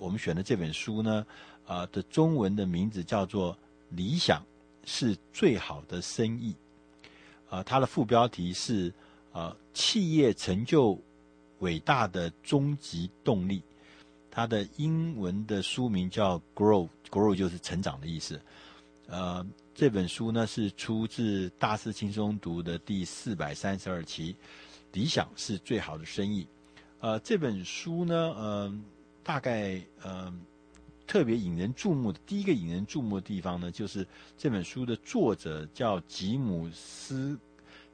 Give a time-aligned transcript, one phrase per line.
[0.00, 1.26] 我们选的这本书呢，
[1.66, 3.52] 啊、的中文的名字叫做
[3.90, 4.42] 《理想
[4.86, 6.54] 是最好的生意》，
[7.54, 8.92] 啊、它的副标题是
[9.30, 10.98] 啊、企业成就
[11.58, 13.62] 伟大的终极动力。
[14.30, 18.40] 它的英文的书名叫 Grow，Grow 就是成长的意思。
[19.06, 19.44] 呃，
[19.74, 24.32] 这本书呢是出自大师轻松读的第四百三十二期，
[24.92, 26.44] 《理想是最好的生意》。
[27.00, 28.80] 呃，这本书呢，呃，
[29.22, 30.32] 大概呃
[31.06, 37.38] 特别引人注目的第一个引人注目的地方呢，就是这本书的作者叫吉姆斯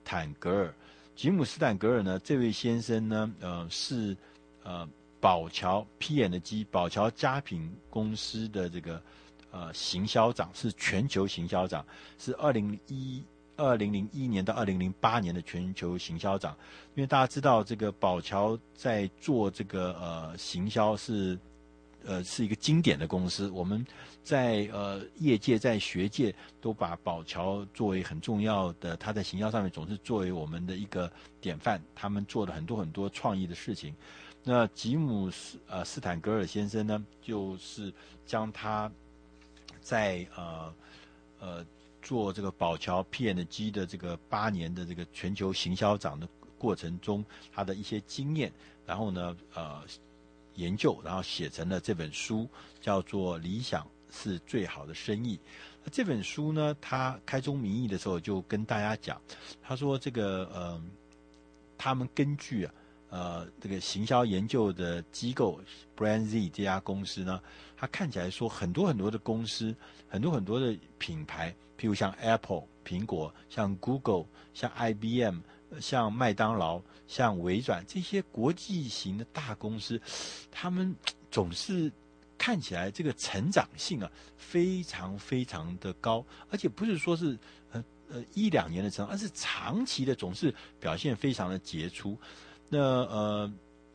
[0.05, 0.75] 坦格尔。
[1.15, 4.17] 吉姆斯坦格尔呢，这位先生呢，呃，是
[4.63, 4.89] 呃。
[5.19, 9.03] 宝侨 P&G 宝侨家品公司的这个
[9.51, 11.85] 呃行销长是全球行销长，
[12.17, 13.25] 是二零一
[13.57, 16.57] 二零零一年到二零零八年的全球行销长。
[16.95, 21.39] 因为大家知道这个宝侨在做这个呃行销是
[22.05, 23.85] 呃是一个经典的公司，我们
[24.23, 33.95] 在呃业界在学界都把宝侨作为很重要的，他在行销上面总是作为我们的一个典范，他们做了很多很多创意的事情。
[34.49, 37.93] 那吉姆斯呃斯坦格尔先生呢，就是
[38.25, 38.91] 将他
[39.81, 40.73] 在呃
[41.41, 41.67] 呃
[42.07, 48.53] 做这个宝桥 P&G 的这个八年的这个全球行销长的过程中，他的一些经验，
[48.87, 49.83] 然后呢呃
[50.55, 52.49] 研究，然后写成了这本书，
[52.81, 55.37] 叫做《理想是最好的生意》。
[55.83, 59.21] 那这本书呢，他开宗明义的时候就跟大家讲，
[59.61, 60.81] 他说这个呃
[61.77, 62.73] 他们根据啊。
[63.17, 65.59] 呃，这个行销研究的机构
[65.97, 67.41] BrandZ 这家公司呢，
[67.75, 69.75] 它看起来说很多很多的公司，
[70.07, 75.39] 很多很多的品牌，譬如像 Apple 苹果，像 Google，像 IBM，
[75.81, 79.99] 像麦当劳，像微软这些国际型的大公司，
[80.51, 80.95] 他们
[81.31, 81.91] 总是
[82.37, 87.39] 看起来这个成长性啊非常非常的高，而且不是说是
[87.73, 92.19] 呃呃一两年的成长，而是长期的总是表现非常的杰出。
[92.69, 93.53] 那呃，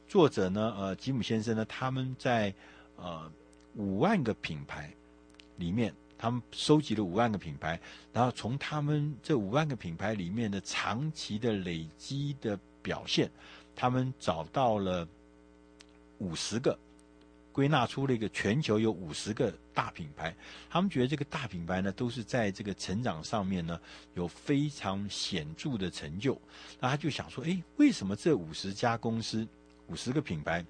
[0.07, 2.53] 作者呢，呃，吉姆先生呢，他们在
[2.95, 3.31] 呃
[3.75, 4.93] 五万个品牌
[5.57, 7.79] 里面，他们收集了五万个品牌，
[8.13, 13.29] 然后从他们这五万个品牌里面的长期的累积的表现，
[13.75, 15.07] 他们找到了
[16.19, 16.77] 五十个。
[17.51, 20.33] 归纳出了一个全球有五十个大品牌，
[20.69, 23.79] 他们觉得这个大品牌呢，都是在这个成长上面呢
[24.13, 26.39] 有非常显著的成就。
[26.79, 29.45] 那他就想说，哎，为什么这五十家公司、
[29.87, 30.65] 五十个品牌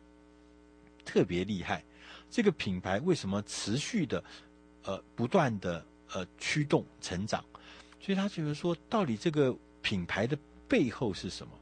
[1.05, 1.83] 特别厉害？
[2.29, 4.23] 这个品牌为什么持续的
[4.83, 7.45] 呃不断的呃驱动成长？
[7.99, 10.37] 所以他觉得说，到底这个品牌的
[10.67, 11.53] 背后是什么？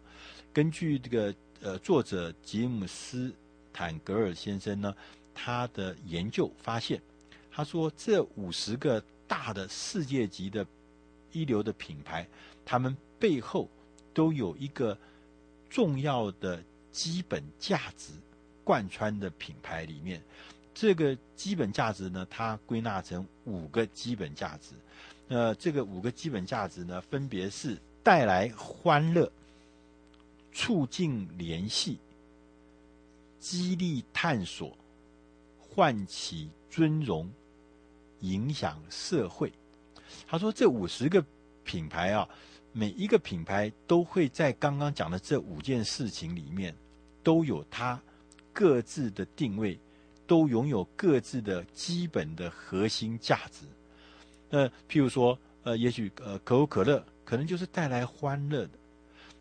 [0.54, 3.36] 根据这个呃作者吉姆斯。
[3.80, 4.94] 坦格尔先生呢，
[5.34, 7.02] 他的研究发现，
[7.50, 10.68] 他说这五十个大的世界级的
[11.32, 12.28] 一流的品牌，
[12.66, 13.70] 他们背后
[14.14, 14.98] 都有一个
[15.70, 18.12] 重要的基本价值
[18.66, 20.22] 贯穿的品牌里面。
[20.74, 24.76] 这个基本价值呢，它归纳成五个基本价值。
[25.30, 29.32] 呃，这个五个基本价值呢，分别是带来欢乐、
[30.52, 31.98] 促进联系。
[33.40, 34.78] 激励探索，
[35.58, 37.32] 唤起尊荣，
[38.20, 39.52] 影响社会。
[40.28, 41.24] 他说：“这五十个
[41.64, 42.28] 品牌啊，
[42.74, 46.76] 每一个品牌都会在刚刚讲的这五件事情里面，
[47.24, 48.02] 都有它
[48.52, 49.80] 各自的定位，
[50.28, 53.66] 都拥有各自的基本的核心价值。
[54.50, 58.78] 那譬如说，呃，也许呃，可口可乐可能就是带来欢乐的；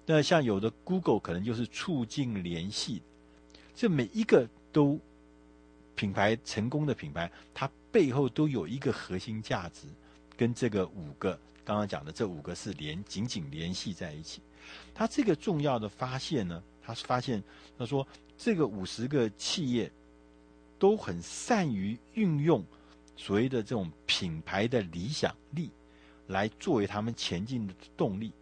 [0.06, 3.02] 那像有的 Google 可能就是促进联系。”
[3.78, 4.98] 这每一个都
[5.94, 9.86] 品牌成功的品牌，它背后都有一个核心价值，
[10.36, 14.40] 跟这个五个刚刚讲的这五个是连紧紧联系在一起。
[14.92, 17.40] 他这个重要的发现呢，他是发现
[17.78, 18.04] 他说
[18.36, 19.88] 这个五十个企业
[20.76, 22.64] 都很善于运用
[23.16, 25.70] 所谓的这种品牌的理想力
[26.26, 28.32] 来作为他们前进的动力，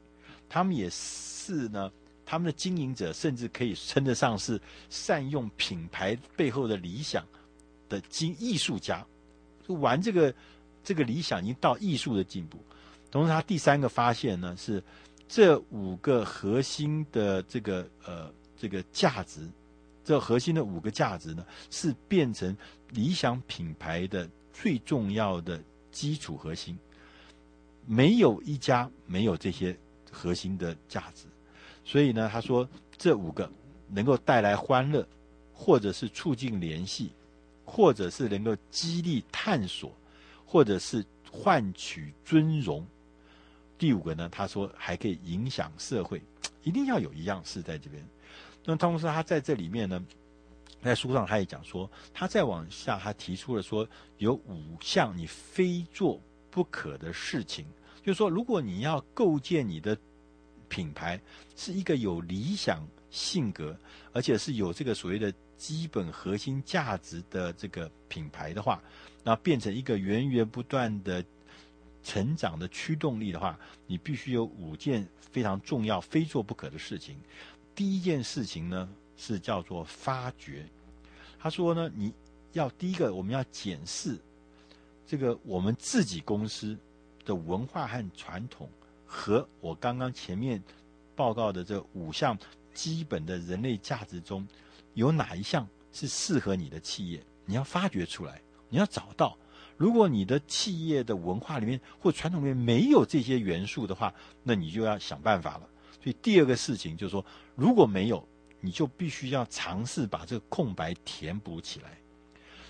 [0.48, 1.92] 他们也是呢。
[2.26, 7.24] 他们的经营者甚至可以称得上是善用品牌背后的理想
[7.88, 9.06] 的经艺术家，
[9.66, 10.34] 就玩这个
[10.82, 12.58] 这个理想已经到艺术的进步。
[13.12, 14.82] 同时，他第三个发现呢是
[15.28, 19.48] 这五个核心的这个呃这个价值，
[20.04, 22.54] 这核心的五个价值呢是变成
[22.90, 25.62] 理想品牌的最重要的
[25.92, 26.76] 基础核心。
[27.86, 29.78] 没有一家没有这些
[30.10, 31.26] 核心的价值。
[31.88, 32.68] 所以呢，他说
[32.98, 33.48] 这五个
[33.88, 35.06] 能够带来欢乐，
[35.54, 37.12] 或者是促进联系，
[37.64, 39.92] 或者是能够激励探索，
[40.44, 42.84] 或者是换取尊荣。
[43.78, 46.20] 第五个呢，他说还可以影响社会，
[46.64, 48.04] 一定要有一样事在这边。
[48.64, 50.04] 那同时他在这里面呢，
[50.82, 53.88] 在书上他也讲说，他再往下他提出了说，
[54.18, 57.64] 有五项你非做不可的事情，
[58.02, 59.96] 就是说，如果你要构建你的
[60.76, 61.18] 品牌，
[61.56, 63.74] 是一个有理想性格，
[64.12, 68.82] 而且是有这个所谓的基本核心价值的这个品牌的话，
[69.24, 71.24] 那变成一个源源不断的。
[72.08, 73.58] 成长的驱动力的话，
[73.88, 77.18] 你必须有五件非常重要、非做不可的事情。
[77.74, 80.64] 第一件事情呢，是叫做发掘。
[81.36, 82.14] 他说呢，你
[82.52, 84.16] 要第一个，我们要检视
[85.04, 86.78] 这个我们自己公司
[87.24, 88.70] 的文化和传统，
[89.06, 90.62] 和我刚刚前面
[91.14, 92.36] 报告的这五项
[92.74, 94.46] 基本的人类价值中，
[94.94, 97.24] 有哪一项是适合你的企业？
[97.44, 99.38] 你要发掘出来，你要找到。
[99.76, 104.12] 如果你的企业的文化里面或传统里面没有这些元素的话，
[104.42, 105.68] 那你就要想办法了。
[106.02, 107.24] 所以第二个事情就是说，
[107.54, 108.26] 如果没有，
[108.60, 111.98] 你就必须要尝试把这个空白填补起来。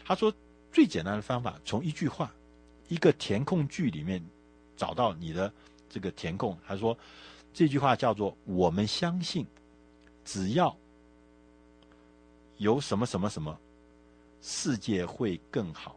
[0.04, 0.32] 他说，
[0.72, 2.32] 最简单的方法，从一句话、
[2.88, 4.22] 一个填空句里面
[4.76, 5.52] 找到你的
[5.88, 6.56] 这个填空。
[6.66, 6.96] 他说，
[7.52, 9.46] 这句话叫做“我们相信，
[10.24, 10.76] 只要
[12.58, 13.58] 有什么什么什么，
[14.40, 15.96] 世界会更好。”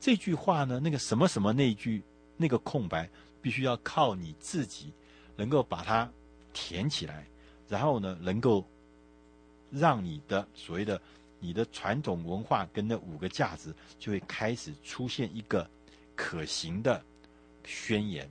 [0.00, 2.02] 这句话呢，那个什么什么那句
[2.36, 3.08] 那个空白，
[3.42, 4.92] 必须要靠你自己
[5.36, 6.10] 能够把它
[6.52, 7.26] 填起来，
[7.68, 8.64] 然后呢，能够
[9.70, 11.00] 让你的所谓的
[11.38, 15.68] 你的传统文化跟那五个价值就会开始出现一个
[16.16, 17.02] 可行的
[17.64, 18.28] 宣言。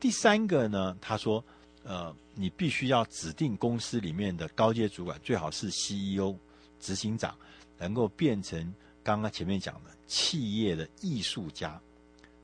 [0.00, 1.44] 第三个呢，他说，
[1.84, 6.34] 呃，你必须要指定公司里面的高阶主管，最好是 CEO、
[6.80, 7.36] 执行长，
[7.78, 8.74] 能够变成。
[9.02, 11.80] 刚刚前面讲的企业的艺术家，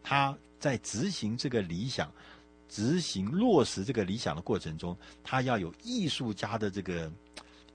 [0.03, 2.11] 他在执行这个理想、
[2.67, 7.13] 执行落实这个理想的过程中，他要有艺术家的这个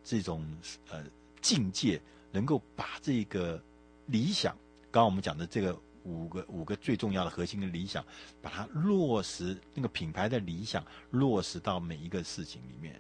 [0.04, 0.44] 这种
[0.90, 1.06] 呃
[1.42, 2.02] 境界，
[2.32, 3.62] 能够把这个
[4.08, 4.52] 理想，
[4.90, 8.04] 刚刚我们讲的这个五个五个最重要的核心的理想，
[8.42, 12.94] 把它落实那个品牌的理想落实到每一个事情里面。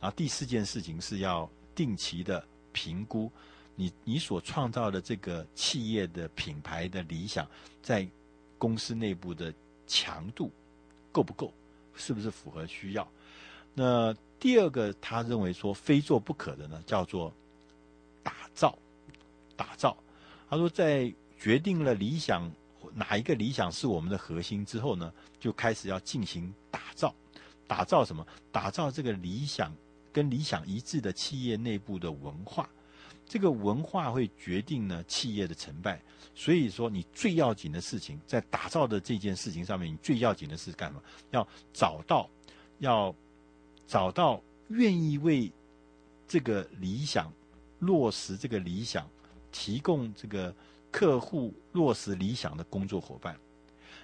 [0.00, 3.30] 然后第四件事情是要定期的评估。
[3.74, 7.46] 你你所创造的这个企业的品牌的理想，
[7.82, 8.08] 在
[8.58, 9.52] 公司内部的
[9.86, 10.50] 强度
[11.12, 11.52] 够不够？
[11.94, 13.06] 是不是符合需要？
[13.74, 17.32] 那第二个，他认为说非做不可的呢，叫做
[18.22, 18.78] 打造。
[19.58, 19.96] 打造，
[20.50, 22.50] 他说在决定了理想
[22.94, 27.14] 哪一个理想是我们的核心之后呢，就开始要进行打造。
[27.66, 28.24] 打造什么？
[28.52, 29.74] 打造这个理想
[30.12, 32.68] 跟理想一致的企业内部的文化。
[33.28, 36.00] 这个文化会决定呢企业的成败，
[36.32, 41.02] 所以说你最要紧的事情，在打造的这件事情上面，你最要紧的是干嘛？
[41.32, 42.30] 要找到，
[42.78, 43.12] 要
[43.88, 45.50] 找到愿意为
[46.28, 47.32] 这个理想
[47.80, 49.10] 落实这个理想，
[49.50, 50.54] 提供这个
[50.90, 53.38] 客户落实理想的工作伙伴，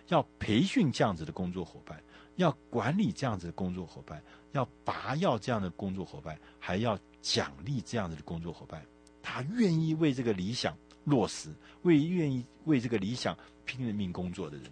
[0.09, 2.03] 要培训这样子的工作伙伴，
[2.37, 8.85] 要管理这样子的工作伙伴，要拔要这样的工作伙伴，还要奖励这样子的工作伙伴。
[9.23, 14.67] 他愿意为这个理想落实，为愿意为这个理想拼了命工作的人，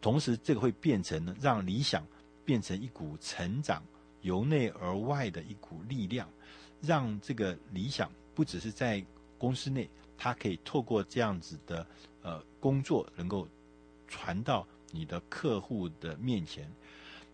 [0.00, 2.04] 同时这个会变成，让理想
[2.44, 3.82] 变成一股成长
[4.22, 6.28] 由内而外的一股力量，
[6.82, 9.04] 让这个理想不只是在
[9.38, 9.88] 公司内，
[10.20, 11.86] 它可以透过这样子的
[12.22, 13.48] 呃工作，能够
[14.06, 16.70] 传到你的客户的面前。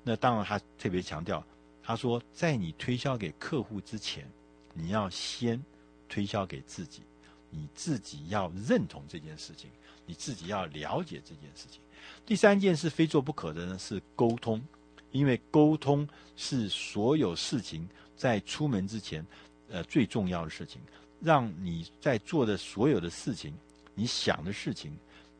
[0.05, 1.45] 那当然，他特别强调，
[1.83, 4.25] 他说，在你推销给客户之前，
[4.73, 5.61] 你要先。
[6.09, 7.03] 推销给自己，
[7.51, 9.69] 你自己要认同这件事情，
[10.07, 11.81] 你自己要了解这件事情。
[12.25, 14.65] 第三件事非做不可的呢是沟通，
[15.11, 19.27] 因为沟通是所有事情在出门之前，
[19.69, 20.81] 呃最重要的事情。
[21.21, 23.55] 让你在做的所有的事情，
[23.95, 24.97] 你想的事情，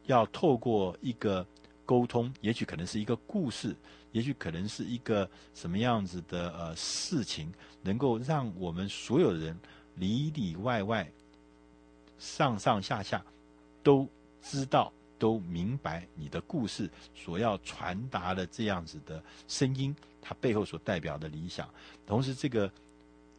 [0.07, 1.47] 要透过一个
[1.85, 3.77] 沟通，也许可能是一个故事，
[4.13, 7.53] 也许可能是一个什么样子的呃事情，
[7.83, 9.59] 能够让我们所有人。
[9.99, 11.11] 里里外外、
[12.19, 13.25] 上上下下，
[13.83, 14.07] 都
[14.43, 21.67] 知道、都明白你的故事所要传达的这样子的声音，它背后所代表的理想。
[22.07, 22.71] 同时，这个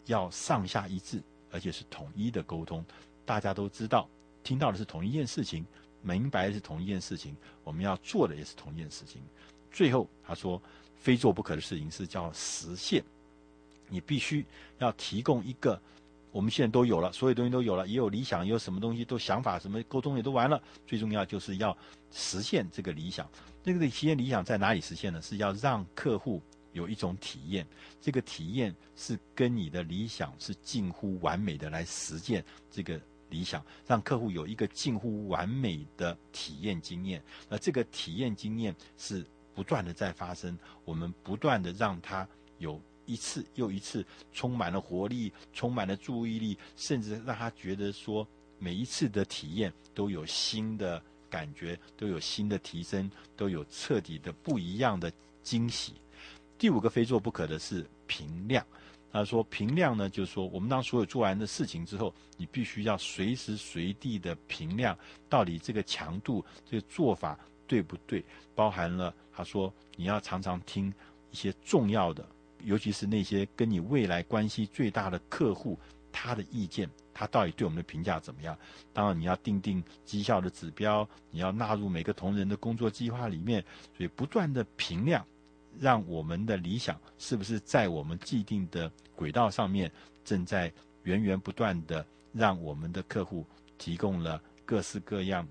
[0.08, 2.84] 要上下一致，而且是统一的沟通，
[3.26, 4.10] 大家都知道，
[4.44, 5.66] 听到的是同一件事情，
[6.02, 9.22] 明白的是同一件事情，我们要做的也是同一件事情。
[9.72, 10.62] 最后，他说，
[10.96, 13.04] 非做不可的事情是叫实现，
[13.90, 14.46] 你必须
[14.80, 15.80] 要提供一个。
[16.34, 20.62] 我们现在都有了，所有东西都有了，也有理想，也有什么东西都想法，什么沟通也都完了。
[20.86, 21.76] 最重要就是要
[22.12, 23.28] 实现这个理想。
[23.64, 25.20] 这个实现理想在哪里实现呢？
[25.22, 26.40] 是要让客户
[26.78, 27.68] 有一种体验，
[28.00, 37.22] 这个体验是跟你的理想是近乎完美的来实践这个理想，让客户有一个近乎完美的体验经验。
[37.50, 42.28] 那这个体验经验是不断的在发生，我们不断的让他
[42.60, 42.80] 有。
[43.10, 48.28] 一次又一次，充满了活力，充满了注意力，甚至让他觉得说，
[48.60, 55.10] 每一次的体验都有新的感觉，都有新的提升，都有彻底的不一样的
[55.42, 55.94] 惊喜。
[56.58, 58.66] 第五个非做不可的是评量。
[59.12, 64.98] 他说评量呢，就是说我们当所有做完的事情之后，你必须要随时随地的评量，
[65.30, 68.24] 到底这个强度、这个做法对不对？
[68.54, 70.94] 包含了他说你要常常听
[71.32, 72.26] 一些重要的。
[72.64, 75.80] 尤其是那些跟你未来关系最大的客户，
[76.12, 78.58] 他的意见，他到底对我们的评价怎么样？
[78.92, 83.64] 当然，你要定定绩效的指标，你要纳入每个同仁的工作计划里面，
[83.96, 85.24] 所以不断的评量，
[85.80, 89.92] 让我们的理想是不是在我们既定的轨道上面，
[90.24, 90.72] 正在
[91.04, 93.46] 源源不断的让我们的客户
[93.78, 95.48] 提供了各式各样，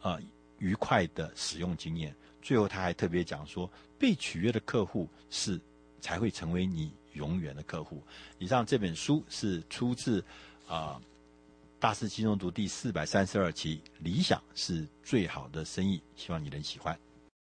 [0.00, 0.18] 啊、
[0.58, 2.14] 愉快的使用经验。
[2.40, 5.60] 最后，他还特别讲说，被取悦的客户是
[6.00, 8.02] 才会成为你永远的客户。
[8.38, 10.24] 以上这本书是出自
[10.66, 11.00] 啊、
[11.78, 16.98] 《大师轻松读》第四百三十二期，理想是最好的生意，希望你能喜欢。